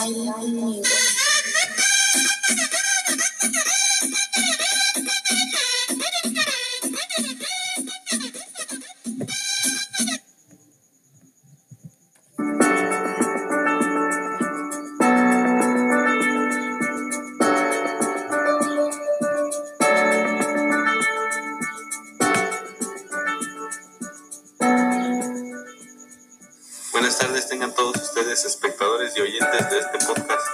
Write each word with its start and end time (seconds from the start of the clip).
Mainan. 0.00 1.09
Buenas 27.10 27.26
tardes 27.26 27.48
tengan 27.48 27.74
todos 27.74 27.96
ustedes 27.96 28.44
espectadores 28.44 29.16
y 29.16 29.20
oyentes 29.20 29.68
de 29.68 29.80
este 29.80 29.98
podcast. 30.06 30.46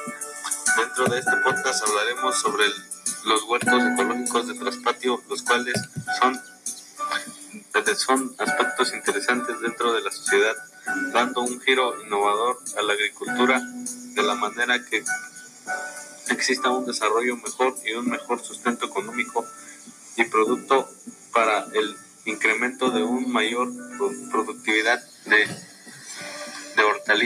Dentro 0.78 1.04
de 1.04 1.18
este 1.18 1.36
podcast 1.44 1.86
hablaremos 1.86 2.34
sobre 2.40 2.64
los 3.26 3.42
huertos 3.42 3.82
ecológicos 3.92 4.48
de 4.48 4.54
traspatio, 4.54 5.22
los 5.28 5.42
cuales 5.42 5.74
son, 6.18 6.40
son 7.98 8.34
aspectos 8.38 8.94
interesantes 8.94 9.60
dentro 9.60 9.92
de 9.92 10.00
la 10.00 10.10
sociedad, 10.10 10.54
dando 11.12 11.42
un 11.42 11.60
giro 11.60 12.02
innovador 12.02 12.58
a 12.78 12.80
la 12.80 12.94
agricultura 12.94 13.60
de 13.60 14.22
la 14.22 14.34
manera 14.34 14.82
que 14.82 15.04
exista 16.30 16.70
un 16.70 16.86
desarrollo 16.86 17.36
mejor 17.36 17.74
y 17.84 17.92
un 17.92 18.08
mejor 18.08 18.42
sustento 18.42 18.86
económico 18.86 19.44
y 20.16 20.24
producto 20.24 20.88
para 21.34 21.66
el 21.74 21.94
incremento 22.24 22.88
de 22.88 23.02
una 23.02 23.28
mayor 23.28 23.68
pro- 23.98 24.10
productividad 24.30 25.04
de 25.26 25.65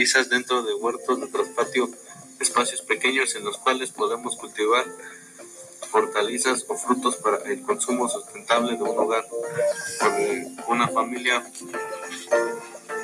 hortalizas 0.01 0.29
dentro 0.29 0.63
de 0.63 0.73
huertos 0.73 1.21
de 1.21 1.27
traspatio, 1.27 1.87
espacios 2.39 2.81
pequeños 2.81 3.35
en 3.35 3.43
los 3.43 3.59
cuales 3.59 3.91
podemos 3.91 4.35
cultivar 4.35 4.83
hortalizas 5.91 6.65
o 6.69 6.75
frutos 6.75 7.17
para 7.17 7.37
el 7.43 7.61
consumo 7.61 8.09
sustentable 8.09 8.77
de 8.77 8.81
un 8.81 8.97
hogar, 8.97 9.23
una 10.67 10.87
familia 10.87 11.43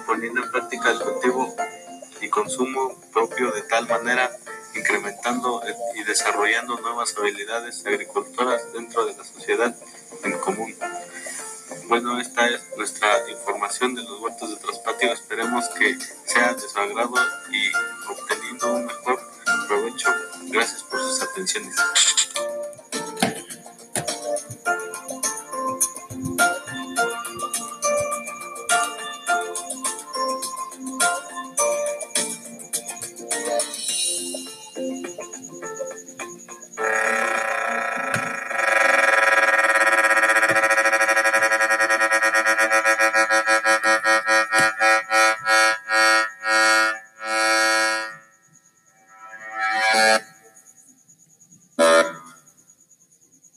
poniendo 0.08 0.42
en 0.42 0.52
práctica 0.52 0.90
el 0.90 1.00
cultivo 1.00 1.56
y 2.20 2.30
consumo 2.30 3.00
propio 3.14 3.52
de 3.52 3.62
tal 3.62 3.88
manera 3.88 4.32
incrementando 4.76 5.62
y 5.96 6.04
desarrollando 6.04 6.80
nuevas 6.80 7.16
habilidades 7.16 7.86
agricultoras 7.86 8.74
dentro 8.74 9.06
de 9.06 9.16
la 9.16 9.24
sociedad 9.24 9.76
en 10.24 10.32
común. 10.40 10.74
Bueno, 11.88 12.20
esta 12.20 12.46
es 12.50 12.62
nuestra 12.76 13.30
información 13.30 13.96
de 13.96 14.04
los 14.04 14.20
huertos 14.20 14.50
de 14.50 14.58
traspatio. 14.58 15.14
Esperemos 15.14 15.70
que 15.70 15.98
sea 16.26 16.54
de 16.54 16.60
su 16.60 16.78
agrado 16.78 17.16
y 17.50 18.12
obteniendo 18.12 18.74
un 18.74 18.86
mejor 18.88 19.22
provecho. 19.68 20.10
Gracias 20.50 20.84
por 20.84 21.00
sus 21.00 21.22
atenciones. 21.22 21.76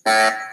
Uh... 0.07 0.50